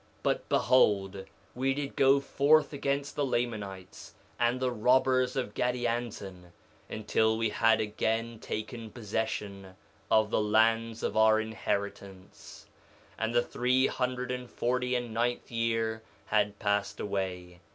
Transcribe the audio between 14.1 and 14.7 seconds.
and